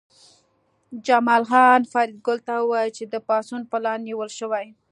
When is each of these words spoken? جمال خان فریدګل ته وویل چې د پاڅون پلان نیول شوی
جمال 1.05 1.43
خان 1.49 1.81
فریدګل 1.91 2.37
ته 2.47 2.53
وویل 2.59 2.89
چې 2.97 3.03
د 3.13 3.15
پاڅون 3.27 3.61
پلان 3.71 3.99
نیول 4.07 4.29
شوی 4.39 4.65